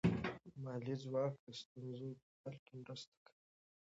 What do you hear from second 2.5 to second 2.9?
کې